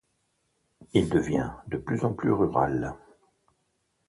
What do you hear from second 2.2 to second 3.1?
rural.